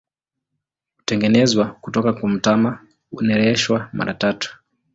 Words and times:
Hutengenezwa 0.97 1.65
kutoka 1.81 2.13
kwa 2.13 2.29
mtama, 2.29 2.87
hunereshwa 3.11 3.89
mara 3.93 4.13
tatu. 4.13 4.57